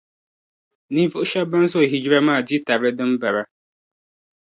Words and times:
Ninvuɣu 0.93 1.25
shεba 1.29 1.47
ban 1.51 1.67
zo 1.71 1.79
hijira 1.91 2.19
maa 2.27 2.41
di 2.47 2.57
tarili 2.65 2.91
din 2.97 3.13
bara. 3.21 3.43